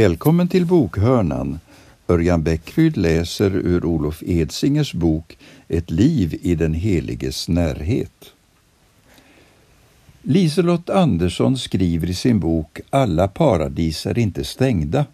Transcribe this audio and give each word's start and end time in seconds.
Välkommen 0.00 0.48
till 0.48 0.66
bokhörnan. 0.66 1.60
Örjan 2.08 2.42
Bäckryd 2.42 2.96
läser 2.96 3.50
ur 3.56 3.84
Olof 3.84 4.22
Edsingers 4.22 4.92
bok 4.92 5.38
Ett 5.68 5.90
liv 5.90 6.38
i 6.42 6.54
den 6.54 6.74
heliges 6.74 7.48
närhet. 7.48 8.32
Liselott 10.22 10.90
Andersson 10.90 11.58
skriver 11.58 12.10
i 12.10 12.14
sin 12.14 12.40
bok 12.40 12.80
Alla 12.90 13.28
paradis 13.28 14.06
är 14.06 14.18
inte 14.18 14.44
stängda. 14.44 15.06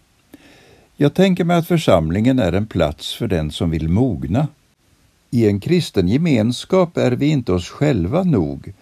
Jag 0.95 1.13
tänker 1.13 1.43
mig 1.43 1.57
att 1.57 1.67
församlingen 1.67 2.39
är 2.39 2.53
en 2.53 2.67
plats 2.67 3.13
för 3.13 3.27
den 3.27 3.51
som 3.51 3.69
vill 3.69 3.89
mogna. 3.89 4.47
I 5.31 5.47
en 5.47 5.59
kristen 5.59 6.07
gemenskap 6.07 6.97
är 6.97 7.11
vi 7.11 7.25
inte 7.25 7.51
oss 7.53 7.69
själva 7.69 8.23
nog. 8.23 8.73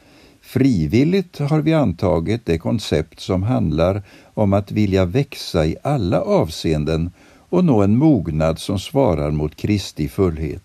Frivilligt 0.55 1.40
har 1.40 1.62
vi 1.62 1.73
antagit 1.73 2.45
det 2.45 2.58
koncept 2.58 3.20
som 3.20 3.44
handlar 3.44 4.02
om 4.34 4.54
att 4.54 4.72
vilja 4.72 5.05
växa 5.05 5.66
i 5.66 5.76
alla 5.84 6.22
avseenden 6.22 7.12
och 7.50 7.66
nå 7.66 7.81
en 7.81 7.98
mognad 7.98 8.59
som 8.59 8.80
svarar 8.80 9.31
mot 9.31 9.55
Kristi 9.55 10.08
fullhet. 10.08 10.64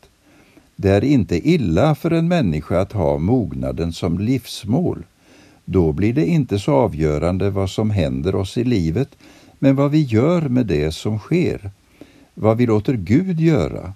Det 0.76 0.90
är 0.90 1.04
inte 1.04 1.48
illa 1.48 1.94
för 1.94 2.10
en 2.10 2.28
människa 2.28 2.80
att 2.80 2.92
ha 2.92 3.18
mognaden 3.18 3.92
som 3.92 4.18
livsmål. 4.18 5.02
Då 5.64 5.92
blir 5.92 6.12
det 6.12 6.26
inte 6.26 6.58
så 6.58 6.72
avgörande 6.72 7.50
vad 7.50 7.70
som 7.70 7.90
händer 7.90 8.34
oss 8.34 8.58
i 8.58 8.64
livet, 8.64 9.08
men 9.58 9.76
vad 9.76 9.90
vi 9.90 10.02
gör 10.02 10.42
med 10.42 10.66
det 10.66 10.92
som 10.92 11.18
sker. 11.18 11.70
Vad 12.34 12.56
vi 12.56 12.66
låter 12.66 12.94
Gud 12.94 13.40
göra. 13.40 13.92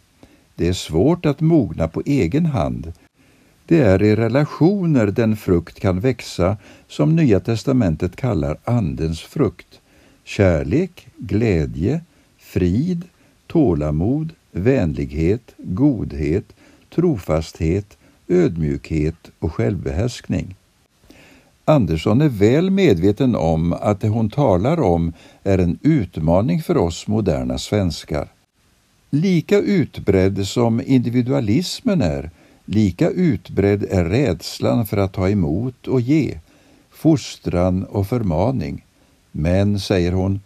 Det 0.55 0.69
är 0.69 0.73
svårt 0.73 1.27
att 1.27 1.41
mogna 1.41 1.89
på 1.89 2.03
egen 2.07 2.47
hand. 2.47 2.93
Det 3.67 3.81
är 3.81 4.03
i 4.03 4.17
relationer 4.17 5.07
den 5.07 5.37
frukt 5.37 5.81
kan 5.81 6.01
växa 6.01 6.57
som 6.89 7.17
Nya 7.17 7.41
testamentet 7.41 8.17
kallar 8.17 8.59
Andens 8.65 9.21
frukt. 9.21 9.81
Kärlek, 10.25 11.09
glädje, 11.17 12.01
frid, 12.39 13.05
tålamod, 13.47 14.33
vänlighet, 14.53 15.55
godhet, 15.59 16.45
trofasthet, 16.95 17.97
ödmjukhet 18.29 19.31
och 19.39 19.53
självbehärskning. 19.53 20.55
Andersson 21.65 22.21
är 22.21 22.29
väl 22.29 22.71
medveten 22.71 23.37
om 23.37 23.73
att 23.73 24.01
det 24.01 24.09
hon 24.09 24.31
talar 24.31 24.81
om 24.81 25.13
är 25.43 25.59
en 25.59 25.79
utmaning 25.83 26.63
för 26.63 26.77
oss 26.77 27.07
moderna 27.07 27.59
svenskar. 27.59 28.29
Lika 29.11 29.59
utbredd 29.59 30.47
som 30.47 30.81
individualismen 30.87 32.03
är, 32.03 32.31
lika 32.65 33.11
utbredd 33.11 33.83
är 33.91 34.05
rädslan 34.05 34.87
för 34.87 34.97
att 34.97 35.13
ta 35.13 35.29
emot 35.29 35.89
och 35.89 36.01
ge, 36.01 36.39
fostran 36.91 37.85
och 37.85 38.07
förmaning. 38.07 38.85
Men, 39.33 39.81
säger 39.81 40.13
hon, 40.13 40.41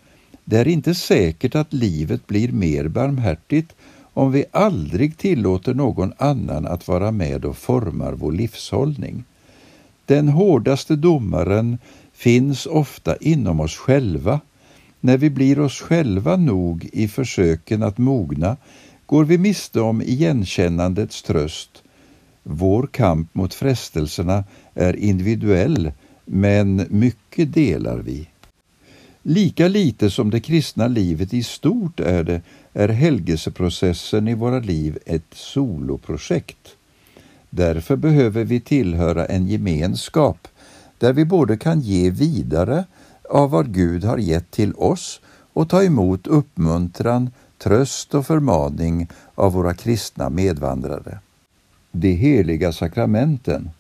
det 0.45 0.57
är 0.57 0.69
inte 0.69 0.95
säkert 0.95 1.55
att 1.55 1.73
livet 1.73 2.27
blir 2.27 2.53
mer 2.53 2.89
barmhärtigt 2.89 3.75
om 4.15 4.33
vi 4.33 4.45
aldrig 4.51 5.17
tillåter 5.17 5.75
någon 5.75 6.13
annan 6.19 6.67
att 6.67 6.89
vara 6.89 7.11
med 7.11 7.45
och 7.45 7.57
formar 7.57 8.13
vår 8.13 8.33
livshållning. 8.33 9.25
Den 10.07 10.29
hårdaste 10.29 10.97
domaren 10.97 11.79
finns 12.13 12.67
ofta 12.67 13.17
inom 13.17 13.61
oss 13.61 13.77
själva. 13.77 14.41
När 15.01 15.17
vi 15.17 15.31
blir 15.31 15.59
oss 15.59 15.81
själva 15.81 16.37
nog 16.37 16.89
i 16.93 17.09
försöken 17.09 17.83
att 17.83 17.99
mogna 17.99 18.57
går 19.07 19.25
vi 19.25 19.39
miste 19.39 19.81
om 19.81 20.03
igenkännandets 20.03 21.23
tröst. 21.23 21.83
Vår 22.51 22.87
kamp 22.87 23.35
mot 23.35 23.55
frestelserna 23.55 24.45
är 24.75 24.97
individuell, 24.97 25.93
men 26.25 26.87
mycket 26.91 27.53
delar 27.53 27.99
vi. 27.99 28.29
Lika 29.23 29.69
lite 29.69 30.11
som 30.11 30.31
det 30.31 30.41
kristna 30.41 30.87
livet 30.87 31.35
i 31.35 31.43
stort 31.43 32.01
är 32.01 32.25
det, 32.25 32.41
är 32.73 32.89
helgelseprocessen 32.89 34.29
i 34.29 34.35
våra 34.35 34.59
liv 34.59 34.99
ett 35.07 35.35
soloprojekt. 35.35 36.77
Därför 37.51 37.97
behöver 37.97 38.45
vi 38.45 38.61
tillhöra 38.61 39.27
en 39.27 39.47
gemenskap 39.47 40.49
där 40.99 41.13
vi 41.13 41.25
både 41.25 41.57
kan 41.57 41.81
ge 41.81 42.11
vidare 42.11 42.85
av 43.31 43.51
vad 43.51 43.75
Gud 43.75 44.05
har 44.05 44.19
gett 44.19 44.51
till 44.51 44.75
oss 44.75 45.21
och 45.53 45.69
ta 45.69 45.83
emot 45.83 46.27
uppmuntran, 46.27 47.31
tröst 47.59 48.15
och 48.15 48.27
förmaning 48.27 49.09
av 49.35 49.53
våra 49.53 49.75
kristna 49.75 50.31
medvandrare. 50.31 51.19
De 51.93 52.13
heliga 52.13 52.73
sakramenten. 52.73 53.71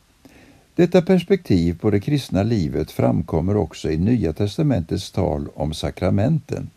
Detta 0.74 1.02
perspektiv 1.02 1.78
på 1.78 1.90
det 1.90 2.00
kristna 2.00 2.42
livet 2.42 2.90
framkommer 2.90 3.56
också 3.56 3.90
i 3.90 3.96
Nya 3.96 4.32
testamentets 4.32 5.10
tal 5.10 5.48
om 5.54 5.74
sakramenten. 5.74 6.70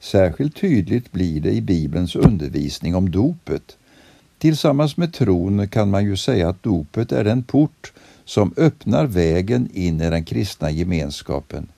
Särskilt 0.00 0.56
tydligt 0.56 1.12
blir 1.12 1.40
det 1.40 1.50
i 1.50 1.60
Bibelns 1.60 2.16
undervisning 2.16 2.94
om 2.94 3.10
dopet. 3.10 3.76
Tillsammans 4.38 4.96
med 4.96 5.14
tron 5.14 5.68
kan 5.68 5.90
man 5.90 6.04
ju 6.04 6.16
säga 6.16 6.48
att 6.48 6.62
dopet 6.62 7.12
är 7.12 7.24
den 7.24 7.42
port 7.42 7.92
som 8.24 8.54
öppnar 8.56 9.06
vägen 9.06 9.68
in 9.72 10.00
i 10.00 10.10
den 10.10 10.24
kristna 10.24 10.70
gemenskapen. 10.70 11.68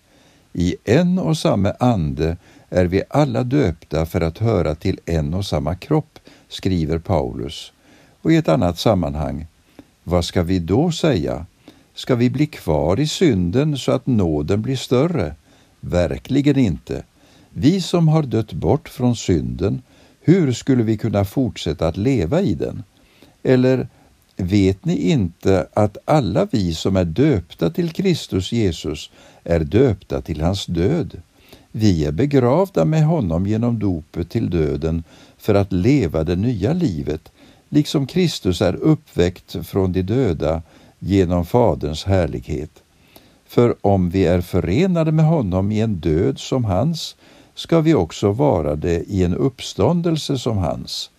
I 0.53 0.77
en 0.85 1.19
och 1.19 1.39
samma 1.39 1.71
ande 1.71 2.37
är 2.69 2.85
vi 2.85 3.03
alla 3.11 3.45
döpta 3.45 4.07
för 4.07 4.21
att 4.21 4.39
höra 4.39 4.75
till 4.75 4.99
en 5.07 5.35
och 5.35 5.47
samma 5.47 5.75
kropp, 5.75 6.19
skriver 6.49 6.99
Paulus. 6.99 7.73
Och 8.23 8.33
i 8.33 8.37
ett 8.37 8.49
annat 8.49 8.79
sammanhang, 8.79 9.47
vad 10.05 10.25
ska 10.25 10.43
vi 10.43 10.59
då 10.59 10.93
säga? 10.93 11.47
Ska 11.95 12.15
vi 12.15 12.31
bli 12.31 12.47
kvar 12.47 13.01
i 13.01 13.07
synden 13.07 13.79
så 13.79 13.93
att 13.93 14.07
nåden 14.07 14.63
blir 14.63 14.77
större? 14.77 15.35
Verkligen 15.81 16.59
inte. 16.59 17.03
Vi 17.51 17.81
som 17.81 18.09
har 18.09 18.23
dött 18.23 18.53
bort 18.53 18.89
från 18.89 19.17
synden 19.17 19.83
hur 20.21 20.53
skulle 20.53 20.83
vi 20.83 20.97
kunna 20.97 21.25
fortsätta 21.25 21.89
att 21.89 21.97
leva 21.97 22.41
i 22.41 22.55
den? 22.55 22.83
Eller 23.43 23.89
vet 24.37 24.85
ni 24.85 25.11
inte 25.11 25.67
att 25.75 25.99
alla 26.05 26.49
vi 26.51 26.75
som 26.75 26.97
är 26.97 27.05
döpta 27.05 27.71
till 27.71 27.93
Kristus 27.93 28.53
Jesus 28.53 29.11
är 29.45 29.61
döpta 29.61 30.21
till 30.21 30.41
hans 30.41 30.67
död? 30.67 31.23
Vi 31.73 32.05
är 32.05 32.13
begravda 32.13 32.85
med 32.85 33.05
honom 33.05 33.47
genom 33.47 33.79
dopet 33.79 34.31
till 34.31 34.51
döden 34.51 35.05
för 35.39 35.55
att 35.55 35.73
leva 35.73 36.25
det 36.25 36.37
nya 36.37 36.73
livet, 36.73 37.33
liksom 37.71 38.07
Kristus 38.07 38.63
är 38.63 38.75
uppväckt 38.75 39.67
från 39.67 39.93
de 39.93 40.03
döda 40.03 40.63
genom 40.99 41.47
Faderns 41.47 42.05
härlighet. 42.05 42.83
För 43.47 43.77
om 43.81 44.11
vi 44.11 44.25
är 44.25 44.41
förenade 44.41 45.13
med 45.13 45.25
honom 45.25 45.73
i 45.73 45.81
en 45.81 45.95
död 45.95 46.39
som 46.39 46.65
hans 46.65 47.17
ska 47.55 47.81
vi 47.81 47.95
också 47.95 48.33
vara 48.33 48.77
det 48.77 49.11
i 49.11 49.25
en 49.25 49.35
uppståndelse 49.35 50.39
som 50.39 50.59
hans. 50.59 51.11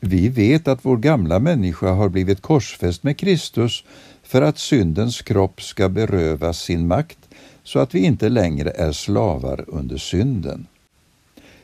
Vi 0.00 0.28
vet 0.28 0.68
att 0.68 0.84
vår 0.84 0.96
gamla 0.96 1.38
människa 1.38 1.92
har 1.92 2.08
blivit 2.08 2.42
korsfäst 2.42 3.02
med 3.02 3.18
Kristus 3.18 3.84
för 4.22 4.42
att 4.42 4.58
syndens 4.58 5.22
kropp 5.22 5.62
ska 5.62 5.88
berövas 5.88 6.58
sin 6.58 6.86
makt 6.86 7.18
så 7.62 7.78
att 7.78 7.94
vi 7.94 8.00
inte 8.00 8.28
längre 8.28 8.70
är 8.70 8.92
slavar 8.92 9.64
under 9.66 9.96
synden. 9.96 10.66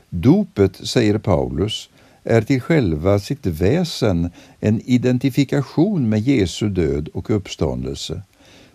Dopet, 0.09 0.77
säger 0.77 1.19
Paulus, 1.19 1.89
är 2.25 2.43
till 2.43 2.61
själva 2.61 3.19
sitt 3.19 3.47
väsen 3.47 4.31
en 4.61 4.81
identifikation 4.85 6.09
med 6.09 6.21
Jesu 6.21 6.69
död 6.69 7.09
och 7.15 7.31
uppståndelse. 7.31 8.23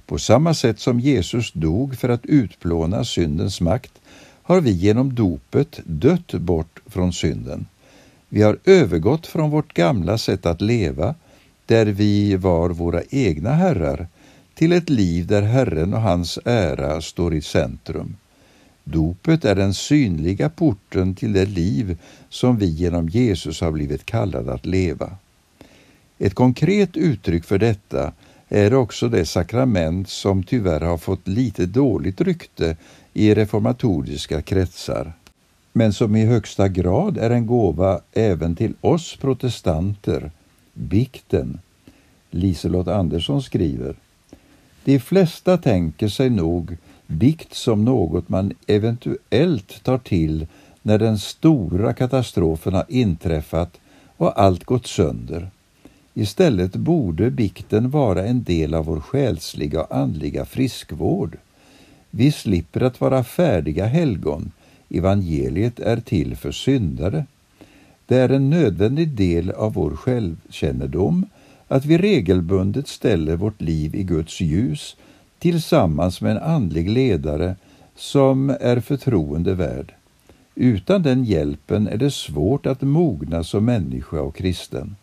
På 0.05 0.17
samma 0.17 0.53
sätt 0.53 0.79
som 0.79 0.99
Jesus 0.99 1.51
dog 1.51 1.97
för 1.97 2.09
att 2.09 2.25
utplåna 2.25 3.03
syndens 3.03 3.61
makt 3.61 3.91
har 4.43 4.61
vi 4.61 4.71
genom 4.71 5.15
dopet 5.15 5.79
dött 5.83 6.33
bort 6.33 6.79
från 6.85 7.13
synden. 7.13 7.65
Vi 8.29 8.41
har 8.41 8.57
övergått 8.65 9.27
från 9.27 9.49
vårt 9.49 9.73
gamla 9.73 10.17
sätt 10.17 10.45
att 10.45 10.61
leva, 10.61 11.15
där 11.65 11.85
vi 11.85 12.35
var 12.35 12.69
våra 12.69 13.01
egna 13.09 13.51
herrar, 13.53 14.07
till 14.53 14.71
ett 14.71 14.89
liv 14.89 15.27
där 15.27 15.41
Herren 15.41 15.93
och 15.93 16.01
hans 16.01 16.39
ära 16.45 17.01
står 17.01 17.33
i 17.33 17.41
centrum. 17.41 18.15
Dopet 18.91 19.45
är 19.45 19.55
den 19.55 19.73
synliga 19.73 20.49
porten 20.49 21.15
till 21.15 21.33
det 21.33 21.45
liv 21.45 21.97
som 22.29 22.57
vi 22.57 22.65
genom 22.65 23.09
Jesus 23.09 23.61
har 23.61 23.71
blivit 23.71 24.05
kallade 24.05 24.53
att 24.53 24.65
leva. 24.65 25.11
Ett 26.17 26.33
konkret 26.33 26.97
uttryck 26.97 27.43
för 27.43 27.57
detta 27.57 28.11
är 28.49 28.73
också 28.73 29.09
det 29.09 29.25
sakrament 29.25 30.09
som 30.09 30.43
tyvärr 30.43 30.79
har 30.79 30.97
fått 30.97 31.27
lite 31.27 31.65
dåligt 31.65 32.21
rykte 32.21 32.77
i 33.13 33.33
reformatoriska 33.33 34.41
kretsar, 34.41 35.13
men 35.73 35.93
som 35.93 36.15
i 36.15 36.25
högsta 36.25 36.67
grad 36.67 37.17
är 37.17 37.29
en 37.29 37.47
gåva 37.47 38.01
även 38.13 38.55
till 38.55 38.73
oss 38.81 39.15
protestanter, 39.15 40.31
bikten. 40.73 41.59
Liselott 42.31 42.87
Andersson 42.87 43.43
skriver 43.43 43.95
De 44.83 44.99
flesta 44.99 45.57
tänker 45.57 46.07
sig 46.07 46.29
nog 46.29 46.77
bikt 47.07 47.53
som 47.53 47.85
något 47.85 48.29
man 48.29 48.53
eventuellt 48.67 49.83
tar 49.83 49.97
till 49.97 50.47
när 50.81 50.97
den 50.97 51.19
stora 51.19 51.93
katastrofen 51.93 52.73
har 52.73 52.85
inträffat 52.87 53.79
och 54.17 54.41
allt 54.41 54.63
gått 54.63 54.87
sönder. 54.87 55.49
Istället 56.13 56.75
borde 56.75 57.31
bikten 57.31 57.89
vara 57.89 58.25
en 58.25 58.43
del 58.43 58.73
av 58.73 58.85
vår 58.85 58.99
själsliga 58.99 59.81
och 59.81 59.95
andliga 59.95 60.45
friskvård. 60.45 61.37
Vi 62.11 62.31
slipper 62.31 62.81
att 62.81 63.01
vara 63.01 63.23
färdiga 63.23 63.85
helgon, 63.85 64.51
evangeliet 64.89 65.79
är 65.79 65.97
till 65.97 66.35
för 66.35 66.51
syndare. 66.51 67.25
Det 68.05 68.15
är 68.17 68.29
en 68.29 68.49
nödvändig 68.49 69.09
del 69.09 69.51
av 69.51 69.73
vår 69.73 69.95
självkännedom 69.95 71.25
att 71.67 71.85
vi 71.85 71.97
regelbundet 71.97 72.87
ställer 72.87 73.35
vårt 73.35 73.61
liv 73.61 73.95
i 73.95 74.03
Guds 74.03 74.41
ljus 74.41 74.95
tillsammans 75.39 76.21
med 76.21 76.31
en 76.31 76.43
andlig 76.43 76.89
ledare 76.89 77.55
som 77.95 78.49
är 78.59 78.79
förtroende 78.79 79.53
värd. 79.53 79.93
Utan 80.55 81.03
den 81.03 81.23
hjälpen 81.23 81.87
är 81.87 81.97
det 81.97 82.11
svårt 82.11 82.65
att 82.65 82.81
mogna 82.81 83.43
som 83.43 83.65
människa 83.65 84.21
och 84.21 84.35
kristen. 84.35 84.95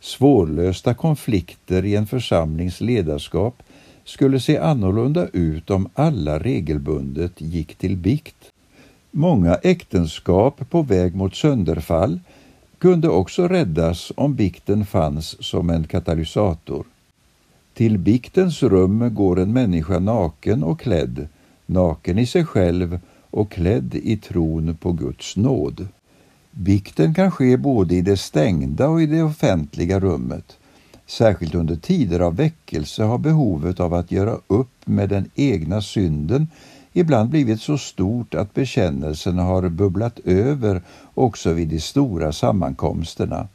Svårlösta 0.00 0.94
konflikter 0.94 1.84
i 1.84 1.96
en 1.96 2.06
församlings 2.06 2.80
ledarskap 2.80 3.62
skulle 4.04 4.40
se 4.40 4.58
annorlunda 4.58 5.28
ut 5.32 5.70
om 5.70 5.88
alla 5.94 6.38
regelbundet 6.38 7.40
gick 7.40 7.74
till 7.74 7.96
bikt. 7.96 8.50
Många 9.10 9.54
äktenskap 9.54 10.70
på 10.70 10.82
väg 10.82 11.14
mot 11.14 11.34
sönderfall 11.34 12.20
kunde 12.78 13.08
också 13.08 13.48
räddas 13.48 14.12
om 14.16 14.34
bikten 14.34 14.86
fanns 14.86 15.44
som 15.44 15.70
en 15.70 15.84
katalysator. 15.84 16.84
Till 17.74 17.98
biktens 17.98 18.62
rum 18.62 19.14
går 19.14 19.40
en 19.40 19.52
människa 19.52 19.98
naken 19.98 20.62
och 20.62 20.80
klädd, 20.80 21.28
naken 21.66 22.18
i 22.18 22.26
sig 22.26 22.44
själv 22.44 23.00
och 23.30 23.50
klädd 23.50 23.94
i 23.94 24.16
tron 24.16 24.76
på 24.76 24.92
Guds 24.92 25.36
nåd. 25.36 25.88
Bikten 26.50 27.14
kan 27.14 27.30
ske 27.30 27.56
både 27.56 27.94
i 27.94 28.00
det 28.02 28.16
stängda 28.16 28.88
och 28.88 29.02
i 29.02 29.06
det 29.06 29.22
offentliga 29.22 30.00
rummet. 30.00 30.56
Särskilt 31.06 31.54
under 31.54 31.76
tider 31.76 32.20
av 32.20 32.36
väckelse 32.36 33.02
har 33.02 33.18
behovet 33.18 33.80
av 33.80 33.94
att 33.94 34.12
göra 34.12 34.38
upp 34.46 34.86
med 34.86 35.08
den 35.08 35.30
egna 35.34 35.82
synden 35.82 36.48
ibland 36.92 37.30
blivit 37.30 37.60
så 37.60 37.78
stort 37.78 38.34
att 38.34 38.54
bekännelsen 38.54 39.38
har 39.38 39.68
bubblat 39.68 40.18
över 40.24 40.82
också 41.14 41.52
vid 41.52 41.68
de 41.68 41.80
stora 41.80 42.32
sammankomsterna. 42.32 43.48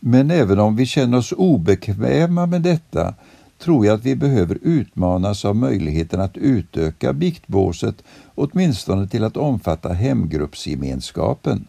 Men 0.00 0.30
även 0.30 0.58
om 0.58 0.76
vi 0.76 0.86
känner 0.86 1.18
oss 1.18 1.32
obekväma 1.32 2.46
med 2.46 2.62
detta 2.62 3.14
tror 3.58 3.86
jag 3.86 3.94
att 3.94 4.04
vi 4.04 4.16
behöver 4.16 4.58
utmanas 4.62 5.44
av 5.44 5.56
möjligheten 5.56 6.20
att 6.20 6.36
utöka 6.36 7.12
biktbåset 7.12 8.02
åtminstone 8.34 9.08
till 9.08 9.24
att 9.24 9.36
omfatta 9.36 9.92
hemgruppsgemenskapen. 9.92 11.66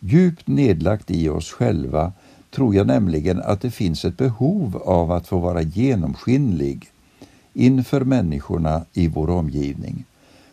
Djupt 0.00 0.46
nedlagt 0.46 1.10
i 1.10 1.28
oss 1.28 1.50
själva 1.50 2.12
tror 2.50 2.74
jag 2.74 2.86
nämligen 2.86 3.42
att 3.42 3.60
det 3.60 3.70
finns 3.70 4.04
ett 4.04 4.16
behov 4.16 4.82
av 4.84 5.12
att 5.12 5.28
få 5.28 5.38
vara 5.38 5.62
genomskinlig 5.62 6.90
inför 7.52 8.00
människorna 8.00 8.84
i 8.92 9.08
vår 9.08 9.30
omgivning. 9.30 10.04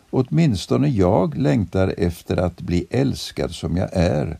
Åtminstone 0.09 0.87
jag 0.87 1.37
längtar 1.37 1.93
efter 1.97 2.37
att 2.37 2.61
bli 2.61 2.85
älskad 2.89 3.51
som 3.51 3.77
jag 3.77 3.89
är 3.93 4.37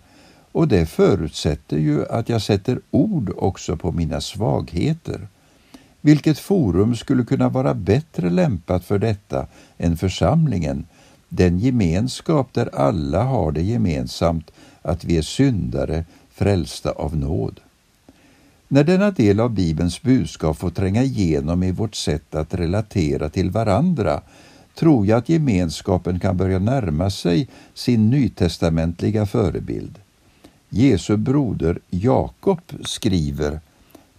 och 0.51 0.67
det 0.67 0.85
förutsätter 0.85 1.77
ju 1.77 2.05
att 2.05 2.29
jag 2.29 2.41
sätter 2.41 2.79
ord 2.91 3.33
också 3.37 3.77
på 3.77 3.91
mina 3.91 4.21
svagheter. 4.21 5.27
Vilket 6.01 6.39
forum 6.39 6.95
skulle 6.95 7.23
kunna 7.23 7.49
vara 7.49 7.73
bättre 7.73 8.29
lämpat 8.29 8.85
för 8.85 8.99
detta 8.99 9.47
än 9.77 9.97
församlingen, 9.97 10.85
den 11.29 11.59
gemenskap 11.59 12.53
där 12.53 12.75
alla 12.75 13.23
har 13.23 13.51
det 13.51 13.61
gemensamt 13.61 14.51
att 14.81 15.03
vi 15.03 15.17
är 15.17 15.21
syndare 15.21 16.05
frälsta 16.31 16.91
av 16.91 17.17
nåd. 17.17 17.59
När 18.67 18.83
denna 18.83 19.11
del 19.11 19.39
av 19.39 19.49
Bibelns 19.49 20.01
budskap 20.01 20.57
får 20.57 20.69
tränga 20.69 21.03
igenom 21.03 21.63
i 21.63 21.71
vårt 21.71 21.95
sätt 21.95 22.35
att 22.35 22.53
relatera 22.53 23.29
till 23.29 23.51
varandra 23.51 24.21
tror 24.75 25.05
jag 25.05 25.17
att 25.17 25.29
gemenskapen 25.29 26.19
kan 26.19 26.37
börja 26.37 26.59
närma 26.59 27.09
sig 27.09 27.49
sin 27.73 28.09
nytestamentliga 28.09 29.25
förebild. 29.25 29.99
Jesu 30.73 31.17
broder 31.17 31.79
Jakob 31.89 32.61
skriver 32.81 33.59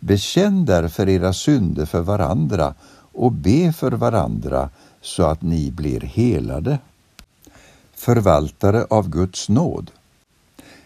Bekänn 0.01 0.65
därför 0.65 1.09
era 1.09 1.33
synder 1.33 1.87
för 1.87 2.01
varandra 2.01 2.75
och 3.13 3.33
be 3.33 3.73
för 3.73 3.93
varandra 3.93 4.71
så 5.01 5.23
att 5.23 5.43
ni 5.43 5.71
blir 5.71 6.01
helade. 6.01 6.79
Förvaltare 7.95 8.85
av 8.91 9.11
Guds 9.11 9.49
nåd. 9.49 9.91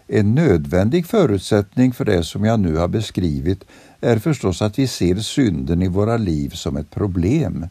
En 0.06 0.34
nödvändig 0.34 1.06
förutsättning 1.06 1.92
för 1.92 2.04
det 2.04 2.24
som 2.24 2.44
jag 2.44 2.60
nu 2.60 2.76
har 2.76 2.88
beskrivit 2.88 3.64
är 4.00 4.18
förstås 4.18 4.62
att 4.62 4.78
vi 4.78 4.86
ser 4.86 5.16
synden 5.16 5.82
i 5.82 5.88
våra 5.88 6.16
liv 6.16 6.50
som 6.50 6.76
ett 6.76 6.90
problem. 6.90 7.66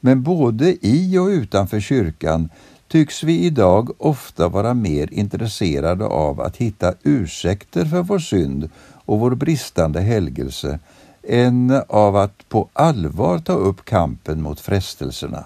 Men 0.00 0.22
både 0.22 0.86
i 0.86 1.18
och 1.18 1.26
utanför 1.26 1.80
kyrkan 1.80 2.48
tycks 2.94 3.22
vi 3.22 3.44
idag 3.44 3.90
ofta 3.98 4.48
vara 4.48 4.74
mer 4.74 5.12
intresserade 5.12 6.04
av 6.04 6.40
att 6.40 6.56
hitta 6.56 6.94
ursäkter 7.02 7.84
för 7.84 8.02
vår 8.02 8.18
synd 8.18 8.70
och 9.04 9.20
vår 9.20 9.34
bristande 9.34 10.00
helgelse 10.00 10.78
än 11.22 11.82
av 11.88 12.16
att 12.16 12.48
på 12.48 12.68
allvar 12.72 13.38
ta 13.38 13.52
upp 13.52 13.84
kampen 13.84 14.42
mot 14.42 14.60
frestelserna. 14.60 15.44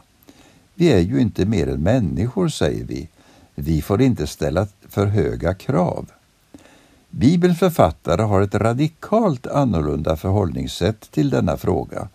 Vi 0.75 0.93
är 0.93 0.99
ju 0.99 1.21
inte 1.21 1.45
mer 1.45 1.69
än 1.69 1.83
människor, 1.83 2.49
säger 2.49 2.85
vi. 2.85 3.09
Vi 3.55 3.83
får 3.83 4.03
inte 4.03 4.27
ställa 4.27 4.67
för 4.89 5.07
höga 5.07 5.55
krav. 5.55 6.07
Bibelns 7.11 7.59
författare 7.59 8.23
har 8.23 8.41
ett 8.41 8.55
radikalt 8.55 9.47
annorlunda 9.47 10.17
förhållningssätt 10.17 11.11
till 11.11 11.31
denna 11.31 11.57
fråga. 11.57 12.09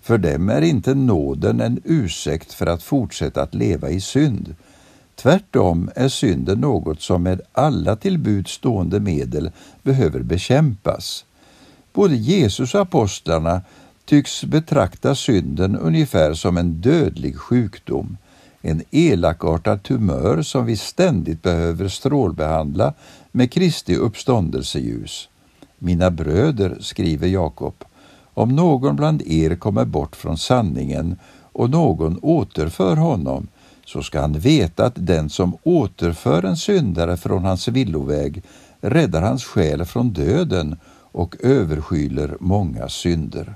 För 0.00 0.18
dem 0.18 0.48
är 0.48 0.62
inte 0.62 0.94
nåden 0.94 1.60
en 1.60 1.80
ursäkt 1.84 2.52
för 2.52 2.66
att 2.66 2.82
fortsätta 2.82 3.42
att 3.42 3.54
leva 3.54 3.90
i 3.90 4.00
synd. 4.00 4.54
Tvärtom 5.22 5.90
är 5.94 6.08
synden 6.08 6.60
något 6.60 7.00
som 7.02 7.22
med 7.22 7.40
alla 7.52 7.96
till 7.96 8.44
stående 8.46 9.00
medel 9.00 9.50
behöver 9.82 10.20
bekämpas. 10.20 11.24
Både 11.92 12.16
Jesus 12.16 12.74
och 12.74 12.80
apostlarna 12.80 13.60
tycks 14.04 14.44
betrakta 14.44 15.14
synden 15.14 15.76
ungefär 15.76 16.34
som 16.34 16.56
en 16.56 16.80
dödlig 16.80 17.36
sjukdom 17.36 18.16
en 18.62 18.82
elakartad 18.90 19.82
tumör 19.82 20.42
som 20.42 20.66
vi 20.66 20.76
ständigt 20.76 21.42
behöver 21.42 21.88
strålbehandla 21.88 22.94
med 23.32 23.52
Kristi 23.52 23.96
uppståndelseljus. 23.96 25.28
Mina 25.78 26.10
bröder, 26.10 26.76
skriver 26.80 27.28
Jakob, 27.28 27.84
om 28.34 28.56
någon 28.56 28.96
bland 28.96 29.22
er 29.22 29.54
kommer 29.56 29.84
bort 29.84 30.16
från 30.16 30.38
sanningen 30.38 31.16
och 31.52 31.70
någon 31.70 32.18
återför 32.22 32.96
honom, 32.96 33.48
så 33.92 34.02
ska 34.02 34.20
han 34.20 34.38
veta 34.38 34.86
att 34.86 35.06
den 35.06 35.30
som 35.30 35.56
återför 35.62 36.42
en 36.42 36.56
syndare 36.56 37.16
från 37.16 37.44
hans 37.44 37.68
villoväg 37.68 38.42
räddar 38.80 39.22
hans 39.22 39.44
själ 39.44 39.84
från 39.84 40.12
döden 40.12 40.76
och 41.12 41.36
överskyler 41.40 42.36
många 42.40 42.88
synder. 42.88 43.54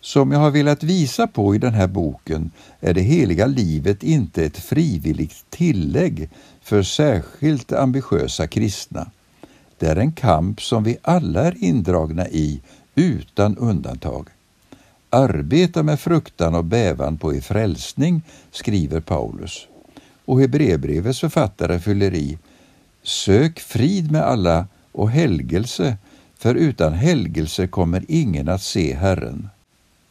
Som 0.00 0.32
jag 0.32 0.38
har 0.38 0.50
velat 0.50 0.82
visa 0.82 1.26
på 1.26 1.54
i 1.54 1.58
den 1.58 1.74
här 1.74 1.86
boken 1.86 2.50
är 2.80 2.94
det 2.94 3.00
heliga 3.00 3.46
livet 3.46 4.02
inte 4.02 4.44
ett 4.44 4.58
frivilligt 4.58 5.44
tillägg 5.50 6.30
för 6.62 6.82
särskilt 6.82 7.72
ambitiösa 7.72 8.46
kristna. 8.46 9.10
Det 9.78 9.86
är 9.86 9.96
en 9.96 10.12
kamp 10.12 10.62
som 10.62 10.84
vi 10.84 10.96
alla 11.02 11.44
är 11.44 11.64
indragna 11.64 12.28
i 12.28 12.60
utan 12.94 13.56
undantag. 13.56 14.28
Arbeta 15.10 15.82
med 15.82 16.00
fruktan 16.00 16.54
och 16.54 16.64
bävan 16.64 17.18
på 17.18 17.34
er 17.34 17.40
frälsning, 17.40 18.22
skriver 18.50 19.00
Paulus. 19.00 19.66
Och 20.24 20.40
Hebreerbrevets 20.40 21.20
författare 21.20 21.78
fyller 21.78 22.14
i 22.14 22.38
Sök 23.02 23.60
frid 23.60 24.10
med 24.12 24.22
alla 24.22 24.66
och 24.92 25.10
helgelse, 25.10 25.96
för 26.38 26.54
utan 26.54 26.92
helgelse 26.92 27.66
kommer 27.66 28.04
ingen 28.08 28.48
att 28.48 28.62
se 28.62 28.94
Herren. 28.94 29.48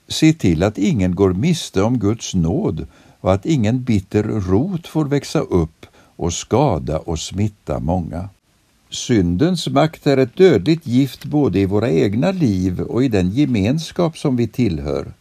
Se 0.07 0.33
till 0.33 0.63
att 0.63 0.77
ingen 0.77 1.15
går 1.15 1.33
miste 1.33 1.81
om 1.81 1.99
Guds 1.99 2.33
nåd 2.33 2.87
och 3.21 3.33
att 3.33 3.45
ingen 3.45 3.83
bitter 3.83 4.23
rot 4.23 4.87
får 4.87 5.05
växa 5.05 5.39
upp 5.39 5.85
och 6.15 6.33
skada 6.33 6.99
och 6.99 7.19
smitta 7.19 7.79
många. 7.79 8.29
Syndens 8.89 9.67
makt 9.67 10.07
är 10.07 10.17
ett 10.17 10.35
dödligt 10.35 10.87
gift 10.87 11.25
både 11.25 11.59
i 11.59 11.65
våra 11.65 11.91
egna 11.91 12.31
liv 12.31 12.81
och 12.81 13.03
i 13.03 13.07
den 13.07 13.31
gemenskap 13.31 14.17
som 14.17 14.35
vi 14.35 14.47
tillhör. 14.47 15.13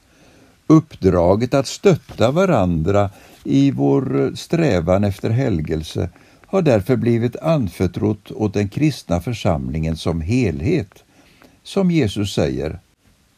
Uppdraget 0.67 1.55
att 1.55 1.67
stötta 1.67 2.31
varandra 2.31 3.11
i 3.45 3.71
vår 3.71 4.33
strävan 4.37 5.05
efter 5.05 5.31
helgelse 5.31 6.09
har 6.47 6.63
därför 6.63 6.97
blivit 6.97 7.37
anförtrott 7.37 8.31
åt 8.31 8.55
den 8.55 8.69
kristna 8.69 9.21
församlingen 9.21 9.97
som 9.97 10.21
helhet. 10.21 11.05
Som 11.63 11.91
Jesus 11.91 12.35
säger, 12.35 12.79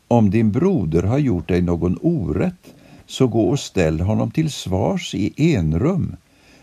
om 0.09 0.31
din 0.31 0.53
broder 0.53 1.03
har 1.03 1.19
gjort 1.19 1.49
dig 1.49 1.63
någon 1.63 1.99
orätt, 2.03 2.75
så 3.07 3.27
gå 3.27 3.49
och 3.49 3.61
ställ 3.61 4.01
honom 4.01 4.31
till 4.31 4.51
svars 4.51 5.15
i 5.15 5.55
enrum. 5.55 6.17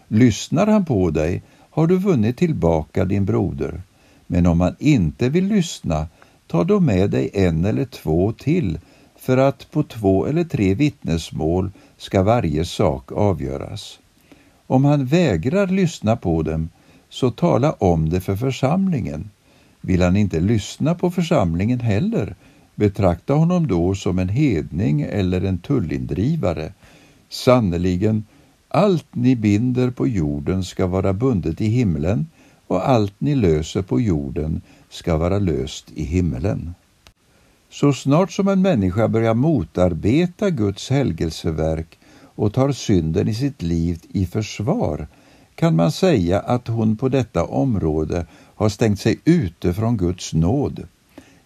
Lyssnar 0.08 0.68
han 0.68 0.86
på 0.86 1.10
dig 1.10 1.44
har 1.76 1.88
du 1.88 1.98
vunnit 1.98 2.38
tillbaka 2.38 3.06
din 3.06 3.26
broder. 3.26 3.82
Men 4.28 4.46
om 4.46 4.62
han 4.62 4.76
inte 4.80 5.30
vill 5.30 5.48
lyssna, 5.48 6.08
ta 6.48 6.64
då 6.64 6.80
med 6.80 7.10
dig 7.10 7.30
en 7.34 7.66
eller 7.66 7.86
två 7.86 8.32
till, 8.32 8.80
för 9.16 9.38
att 9.38 9.72
på 9.72 9.84
två 9.84 10.26
eller 10.26 10.44
tre 10.44 10.74
vittnesmål 10.74 11.72
ska 11.98 12.24
varje 12.24 12.66
sak 12.66 13.12
avgöras. 13.12 14.00
Om 14.68 14.86
han 14.86 15.06
vägrar 15.06 15.68
lyssna 15.68 16.16
på 16.16 16.42
dem, 16.42 16.70
så 17.10 17.32
tala 17.32 17.72
om 17.72 18.10
det 18.10 18.22
för 18.22 18.36
församlingen. 18.36 19.30
Vill 19.82 20.02
han 20.02 20.16
inte 20.16 20.40
lyssna 20.40 20.96
på 20.96 21.12
församlingen 21.12 21.80
heller, 21.80 22.36
betrakta 22.76 23.34
honom 23.34 23.68
då 23.68 23.96
som 23.96 24.20
en 24.20 24.30
hedning 24.30 25.02
eller 25.02 25.42
en 25.42 25.58
tullindrivare. 25.58 26.74
Sannerligen, 27.30 28.24
allt 28.76 29.16
ni 29.16 29.36
binder 29.36 29.90
på 29.90 30.08
jorden 30.08 30.64
ska 30.64 30.88
vara 30.88 31.14
bundet 31.14 31.62
i 31.62 31.66
himlen 31.66 32.28
och 32.68 32.90
allt 32.90 33.14
ni 33.18 33.36
löser 33.36 33.82
på 33.82 34.02
jorden 34.02 34.62
ska 34.90 35.18
vara 35.18 35.40
löst 35.40 35.92
i 35.96 36.04
himlen. 36.04 36.74
Så 37.70 37.94
snart 37.94 38.32
som 38.32 38.48
en 38.48 38.62
människa 38.62 39.08
börjar 39.08 39.34
motarbeta 39.34 40.50
Guds 40.50 40.90
helgelseverk 40.90 42.00
och 42.36 42.54
tar 42.54 42.72
synden 42.72 43.28
i 43.28 43.34
sitt 43.34 43.62
liv 43.62 44.00
i 44.12 44.26
försvar 44.26 45.08
kan 45.56 45.76
man 45.76 45.92
säga 45.92 46.40
att 46.40 46.68
hon 46.68 46.98
på 46.98 47.10
detta 47.10 47.44
område 47.44 48.26
har 48.56 48.70
stängt 48.70 49.00
sig 49.00 49.20
ute 49.26 49.74
från 49.74 49.98
Guds 49.98 50.34
nåd. 50.34 50.88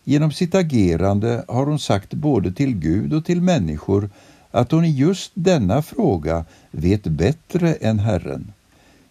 Genom 0.04 0.32
sitt 0.32 0.56
agerande 0.56 1.46
har 1.48 1.66
hon 1.66 1.80
sagt 1.80 2.14
både 2.14 2.52
till 2.52 2.76
Gud 2.76 3.14
och 3.14 3.26
till 3.26 3.42
människor 3.42 4.10
att 4.52 4.72
hon 4.72 4.86
i 4.86 4.92
just 4.92 5.32
denna 5.34 5.82
fråga 5.82 6.46
vet 6.72 7.04
bättre 7.04 7.74
än 7.74 8.00
Herren. 8.00 8.52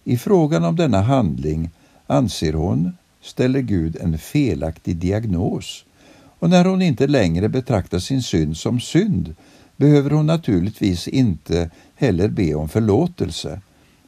I 0.05 0.17
frågan 0.17 0.65
om 0.65 0.77
denna 0.77 1.01
handling 1.01 1.71
anser 2.07 2.53
hon, 2.53 2.93
ställer 3.23 3.61
Gud 3.61 3.97
en 4.01 4.19
felaktig 4.19 4.97
diagnos 4.97 5.85
och 6.39 6.51
när 6.51 6.65
hon 6.65 6.83
inte 6.83 7.07
längre 7.07 7.49
betraktar 7.49 7.99
sin 7.99 8.23
synd 8.23 8.57
som 8.57 8.81
synd 8.81 9.35
behöver 9.77 10.11
hon 10.11 10.27
naturligtvis 10.27 11.09
inte 11.09 11.71
heller 11.95 12.29
be 12.29 12.55
om 12.55 12.69
förlåtelse. 12.69 13.61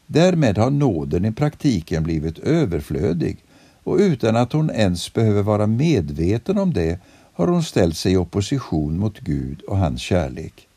Därmed 0.06 0.58
har 0.58 0.70
nåden 0.70 1.24
i 1.24 1.32
praktiken 1.32 2.02
blivit 2.02 2.38
överflödig 2.38 3.44
och 3.84 3.96
utan 3.96 4.36
att 4.36 4.52
hon 4.52 4.70
ens 4.70 5.12
behöver 5.12 5.42
vara 5.42 5.66
medveten 5.66 6.58
om 6.58 6.72
det 6.72 6.98
har 7.32 7.46
hon 7.46 7.62
ställt 7.62 7.96
sig 7.96 8.12
i 8.12 8.16
opposition 8.16 8.98
mot 8.98 9.20
Gud 9.20 9.60
och 9.60 9.78
hans 9.78 10.00
kärlek. 10.00 10.68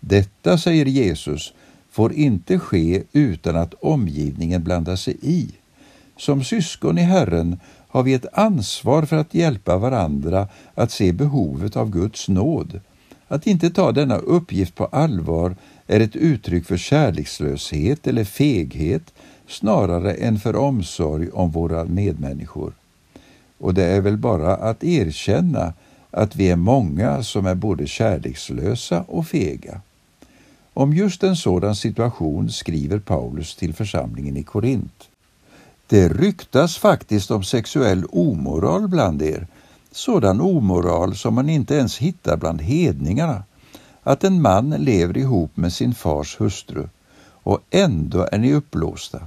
Detta, 0.00 0.58
säger 0.58 0.86
Jesus, 0.86 1.52
får 1.90 2.12
inte 2.12 2.58
ske 2.58 3.02
utan 3.12 3.56
att 3.56 3.74
omgivningen 3.74 4.64
blandar 4.64 4.96
sig 4.96 5.16
i. 5.22 5.48
Som 6.16 6.44
syskon 6.44 6.98
i 6.98 7.02
Herren 7.02 7.60
har 7.88 8.02
vi 8.02 8.14
ett 8.14 8.26
ansvar 8.38 9.02
för 9.02 9.16
att 9.16 9.34
hjälpa 9.34 9.76
varandra 9.76 10.48
att 10.74 10.90
se 10.90 11.12
behovet 11.12 11.76
av 11.76 11.90
Guds 11.90 12.28
nåd. 12.28 12.80
Att 13.28 13.46
inte 13.46 13.70
ta 13.70 13.92
denna 13.92 14.16
uppgift 14.16 14.74
på 14.74 14.84
allvar 14.84 15.56
är 15.86 16.00
ett 16.00 16.16
uttryck 16.16 16.66
för 16.66 16.76
kärlekslöshet 16.76 18.06
eller 18.06 18.24
feghet 18.24 19.14
snarare 19.46 20.14
än 20.14 20.38
för 20.38 20.56
omsorg 20.56 21.30
om 21.30 21.50
våra 21.50 21.84
medmänniskor. 21.84 22.72
Och 23.58 23.74
det 23.74 23.84
är 23.84 24.00
väl 24.00 24.16
bara 24.16 24.56
att 24.56 24.84
erkänna 24.84 25.72
att 26.10 26.36
vi 26.36 26.50
är 26.50 26.56
många 26.56 27.22
som 27.22 27.46
är 27.46 27.54
både 27.54 27.86
kärlekslösa 27.86 29.04
och 29.08 29.26
fega. 29.26 29.80
Om 30.78 30.92
just 30.92 31.22
en 31.22 31.36
sådan 31.36 31.76
situation 31.76 32.50
skriver 32.50 32.98
Paulus 32.98 33.56
till 33.56 33.74
församlingen 33.74 34.36
i 34.36 34.42
Korint. 34.42 35.08
Det 35.86 36.08
ryktas 36.08 36.78
faktiskt 36.78 37.30
om 37.30 37.42
sexuell 37.42 38.04
omoral 38.04 38.88
bland 38.88 39.22
er, 39.22 39.46
sådan 39.92 40.40
omoral 40.40 41.16
som 41.16 41.34
man 41.34 41.48
inte 41.48 41.74
ens 41.74 41.98
hittar 41.98 42.36
bland 42.36 42.62
hedningarna, 42.62 43.42
att 44.02 44.24
en 44.24 44.42
man 44.42 44.70
lever 44.70 45.16
ihop 45.16 45.56
med 45.56 45.72
sin 45.72 45.94
fars 45.94 46.40
hustru, 46.40 46.88
och 47.24 47.60
ändå 47.70 48.28
är 48.32 48.38
ni 48.38 48.54
uppblåsta. 48.54 49.20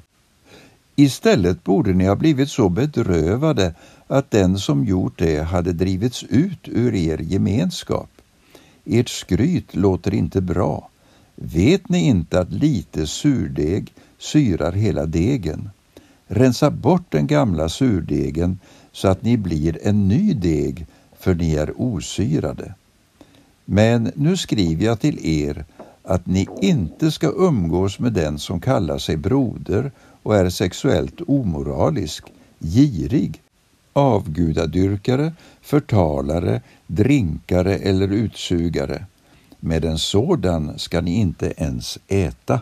Istället 0.95 1.63
borde 1.63 1.93
ni 1.93 2.05
ha 2.05 2.15
blivit 2.15 2.49
så 2.49 2.69
bedrövade 2.69 3.73
att 4.07 4.31
den 4.31 4.59
som 4.59 4.85
gjort 4.85 5.17
det 5.17 5.41
hade 5.41 5.73
drivits 5.73 6.23
ut 6.23 6.67
ur 6.67 6.95
er 6.95 7.17
gemenskap. 7.17 8.09
Ert 8.85 9.09
skryt 9.09 9.75
låter 9.75 10.13
inte 10.13 10.41
bra. 10.41 10.90
Vet 11.43 11.89
ni 11.89 12.07
inte 12.07 12.39
att 12.39 12.51
lite 12.51 13.07
surdeg 13.07 13.93
syrar 14.17 14.71
hela 14.71 15.05
degen? 15.05 15.69
Rensa 16.27 16.71
bort 16.71 17.11
den 17.11 17.27
gamla 17.27 17.69
surdegen 17.69 18.59
så 18.91 19.07
att 19.07 19.23
ni 19.23 19.37
blir 19.37 19.79
en 19.83 20.07
ny 20.07 20.33
deg, 20.33 20.87
för 21.19 21.35
ni 21.35 21.53
är 21.55 21.81
osyrade. 21.81 22.75
Men 23.65 24.11
nu 24.15 24.37
skriver 24.37 24.85
jag 24.85 24.99
till 24.99 25.25
er 25.25 25.65
att 26.03 26.25
ni 26.25 26.47
inte 26.61 27.11
ska 27.11 27.27
umgås 27.27 27.99
med 27.99 28.13
den 28.13 28.39
som 28.39 28.59
kallar 28.59 28.97
sig 28.97 29.17
broder 29.17 29.91
och 30.23 30.35
är 30.35 30.49
sexuellt 30.49 31.21
omoralisk, 31.27 32.23
girig, 32.59 33.41
avgudadyrkare, 33.93 35.33
förtalare, 35.61 36.61
drinkare 36.87 37.77
eller 37.77 38.07
utsugare. 38.07 39.05
Med 39.63 39.85
en 39.85 39.97
sådan 39.97 40.79
ska 40.79 41.01
ni 41.01 41.15
inte 41.15 41.53
ens 41.57 41.99
äta. 42.07 42.59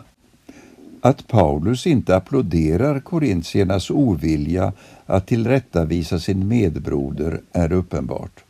Att 1.00 1.28
Paulus 1.28 1.86
inte 1.86 2.16
applåderar 2.16 3.00
korintiernas 3.00 3.90
ovilja 3.90 4.72
att 5.06 5.26
tillrättavisa 5.26 6.18
sin 6.18 6.48
medbroder 6.48 7.40
är 7.52 7.72
uppenbart. 7.72 8.44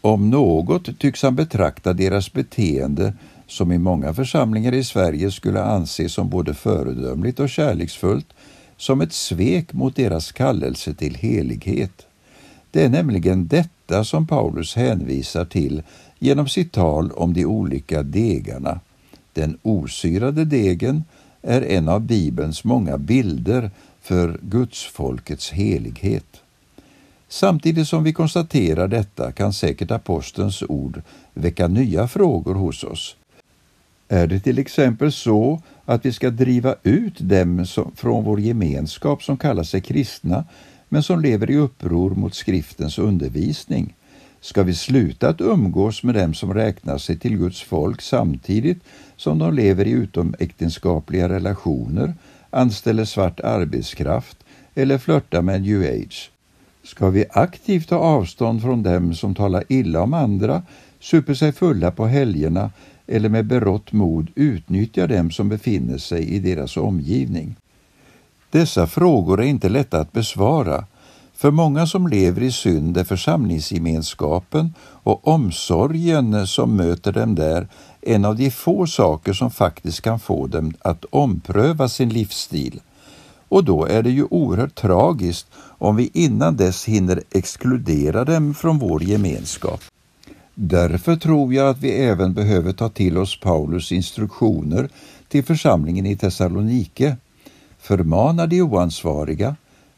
Om 0.00 0.30
något 0.30 0.98
tycks 0.98 1.22
han 1.22 1.36
betrakta 1.36 1.92
deras 1.92 2.32
beteende 2.32 3.12
som 3.46 3.72
i 3.72 3.78
många 3.78 4.14
församlingar 4.14 4.74
i 4.74 4.84
Sverige 4.84 5.30
skulle 5.30 5.62
anses 5.62 6.12
som 6.12 6.28
både 6.28 6.54
föredömligt 6.54 7.40
och 7.40 7.50
kärleksfullt, 7.50 8.26
som 8.76 9.00
ett 9.00 9.12
svek 9.12 9.72
mot 9.72 9.96
deras 9.96 10.32
kallelse 10.32 10.94
till 10.94 11.14
helighet. 11.14 12.06
Det 12.70 12.84
är 12.84 12.88
nämligen 12.88 13.46
detta 13.46 14.04
som 14.04 14.26
Paulus 14.26 14.76
hänvisar 14.76 15.44
till 15.44 15.82
genom 16.18 16.48
sitt 16.48 16.72
tal 16.72 17.12
om 17.12 17.32
de 17.32 17.44
olika 17.46 18.02
degarna. 18.02 18.80
Den 19.32 19.58
osyrade 19.62 20.44
degen 20.44 21.04
är 21.42 21.62
en 21.62 21.88
av 21.88 22.00
Bibelns 22.00 22.64
många 22.64 22.98
bilder 22.98 23.70
för 24.00 24.38
gudsfolkets 24.42 25.50
helighet. 25.50 26.42
Samtidigt 27.28 27.88
som 27.88 28.04
vi 28.04 28.12
konstaterar 28.12 28.88
detta 28.88 29.32
kan 29.32 29.52
säkert 29.52 29.90
apostelns 29.90 30.62
ord 30.62 31.02
väcka 31.34 31.68
nya 31.68 32.08
frågor 32.08 32.54
hos 32.54 32.84
oss. 32.84 33.16
Är 34.08 34.26
det 34.26 34.40
till 34.40 34.58
exempel 34.58 35.12
så 35.12 35.62
att 35.84 36.06
vi 36.06 36.12
ska 36.12 36.30
driva 36.30 36.74
ut 36.82 37.18
dem 37.20 37.66
som, 37.66 37.92
från 37.96 38.24
vår 38.24 38.40
gemenskap 38.40 39.22
som 39.22 39.36
kallar 39.36 39.62
sig 39.62 39.80
kristna 39.80 40.44
men 40.88 41.02
som 41.02 41.20
lever 41.20 41.50
i 41.50 41.56
uppror 41.56 42.10
mot 42.10 42.34
skriftens 42.34 42.98
undervisning? 42.98 43.94
Ska 44.46 44.62
vi 44.62 44.74
sluta 44.74 45.28
att 45.28 45.40
umgås 45.40 46.02
med 46.02 46.14
dem 46.14 46.34
som 46.34 46.54
räknar 46.54 46.98
sig 46.98 47.18
till 47.18 47.36
Guds 47.38 47.62
folk 47.62 48.02
samtidigt 48.02 48.78
som 49.16 49.38
de 49.38 49.54
lever 49.54 49.86
i 49.86 49.90
utomäktenskapliga 49.90 51.28
relationer, 51.28 52.14
anställer 52.50 53.04
svart 53.04 53.40
arbetskraft 53.40 54.36
eller 54.74 54.98
flörtar 54.98 55.42
med 55.42 55.62
new 55.62 55.82
age? 55.82 56.30
Ska 56.82 57.10
vi 57.10 57.24
aktivt 57.30 57.88
ta 57.88 57.96
avstånd 57.96 58.62
från 58.62 58.82
dem 58.82 59.14
som 59.14 59.34
talar 59.34 59.64
illa 59.68 60.02
om 60.02 60.14
andra, 60.14 60.62
super 61.00 61.34
sig 61.34 61.52
fulla 61.52 61.90
på 61.90 62.06
helgerna 62.06 62.70
eller 63.06 63.28
med 63.28 63.44
berått 63.44 63.92
mod 63.92 64.30
utnyttjar 64.34 65.08
dem 65.08 65.30
som 65.30 65.48
befinner 65.48 65.98
sig 65.98 66.28
i 66.28 66.38
deras 66.38 66.76
omgivning? 66.76 67.56
Dessa 68.50 68.86
frågor 68.86 69.40
är 69.40 69.46
inte 69.46 69.68
lätta 69.68 70.00
att 70.00 70.12
besvara. 70.12 70.84
För 71.36 71.50
många 71.50 71.86
som 71.86 72.06
lever 72.06 72.42
i 72.42 72.52
synd 72.52 72.96
är 72.96 73.04
församlingsgemenskapen 73.04 74.74
och 74.80 75.28
omsorgen 75.28 76.46
som 76.46 76.76
möter 76.76 77.12
dem 77.12 77.34
där 77.34 77.68
en 78.00 78.24
av 78.24 78.36
de 78.36 78.50
få 78.50 78.86
saker 78.86 79.32
som 79.32 79.50
faktiskt 79.50 80.00
kan 80.00 80.20
få 80.20 80.46
dem 80.46 80.74
att 80.80 81.04
ompröva 81.04 81.88
sin 81.88 82.08
livsstil. 82.08 82.80
Och 83.48 83.64
då 83.64 83.84
är 83.84 84.02
det 84.02 84.10
ju 84.10 84.26
oerhört 84.30 84.74
tragiskt 84.74 85.46
om 85.56 85.96
vi 85.96 86.10
innan 86.12 86.56
dess 86.56 86.84
hinner 86.84 87.22
exkludera 87.30 88.24
dem 88.24 88.54
från 88.54 88.78
vår 88.78 89.02
gemenskap. 89.02 89.80
Därför 90.54 91.16
tror 91.16 91.54
jag 91.54 91.68
att 91.68 91.78
vi 91.78 91.90
även 91.90 92.34
behöver 92.34 92.72
ta 92.72 92.88
till 92.88 93.18
oss 93.18 93.40
Paulus 93.40 93.92
instruktioner 93.92 94.88
till 95.28 95.44
församlingen 95.44 96.06
i 96.06 96.16
Thessalonike. 96.16 97.16
Förmana 97.78 98.46
de 98.46 98.62
oansvariga, 98.62 99.56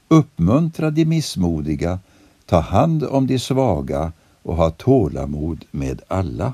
uppmuntra 0.09 0.91
de 0.91 1.05
missmodiga, 1.05 1.99
ta 2.47 2.61
hand 2.61 3.05
om 3.05 3.27
de 3.27 3.38
svaga 3.38 4.12
och 4.43 4.57
ha 4.57 4.71
tålamod 4.71 5.65
med 5.71 6.03
alla. 6.09 6.53